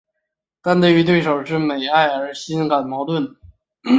[0.63, 3.35] 但因对手是美爱而心感矛盾。